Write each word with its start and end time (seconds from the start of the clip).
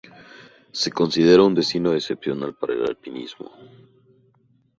Se 0.71 0.91
considera 0.91 1.43
un 1.43 1.53
destino 1.53 1.93
excepcional 1.93 2.55
para 2.55 2.73
el 2.73 2.87
alpinismo. 2.87 3.51